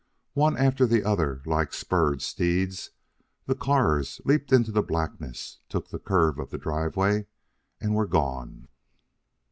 [0.33, 2.89] One after the other, like spurred steeds,
[3.45, 7.27] the cars leaped into the blackness, took the curve of the driveway,
[7.79, 8.67] and were gone.